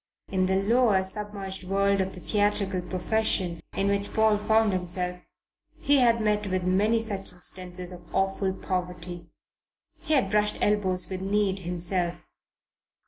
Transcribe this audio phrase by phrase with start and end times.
[0.29, 5.19] In the lower submerged world of the theatrical profession in which Paul found himself
[5.77, 9.29] he had met with many such instances of awful poverty.
[9.99, 12.25] He had brushed elbows with Need himself.